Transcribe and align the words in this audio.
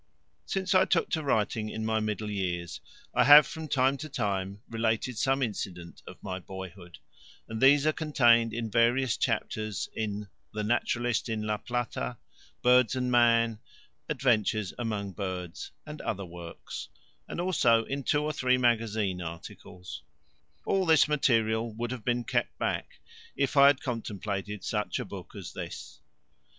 Since 0.47 0.73
I 0.73 0.85
took 0.85 1.11
to 1.11 1.21
writing 1.21 1.69
in 1.69 1.85
my 1.85 1.99
middle 1.99 2.31
years 2.31 2.81
I 3.13 3.23
have, 3.25 3.45
from 3.45 3.67
time 3.67 3.97
to 3.97 4.09
time, 4.09 4.63
related 4.67 5.15
some 5.15 5.43
incident 5.43 6.01
of 6.07 6.17
my 6.23 6.39
boyhood, 6.39 6.97
and 7.47 7.61
these 7.61 7.85
are 7.85 7.91
contained 7.93 8.51
in 8.51 8.71
various 8.71 9.15
chapters 9.15 9.87
in 9.95 10.27
The 10.55 10.63
Naturalist 10.63 11.29
in 11.29 11.43
La 11.43 11.57
Plata, 11.57 12.17
Birds 12.63 12.95
and 12.95 13.11
Man, 13.11 13.59
Adventures 14.09 14.73
among 14.79 15.11
Birds, 15.11 15.69
and 15.85 16.01
other 16.01 16.25
works, 16.25 16.89
also 17.29 17.83
in 17.83 18.01
two 18.03 18.23
or 18.23 18.33
three 18.33 18.57
magazine 18.57 19.21
articles: 19.21 20.01
all 20.65 20.87
this 20.87 21.07
material 21.07 21.71
would 21.75 21.91
have 21.91 22.03
been 22.03 22.23
kept 22.23 22.57
back 22.57 22.99
if 23.35 23.55
I 23.55 23.67
had 23.67 23.81
contemplated 23.81 24.63
such 24.63 24.97
a 24.97 25.05
book 25.05 25.35
as 25.35 25.53
this. 25.53 26.01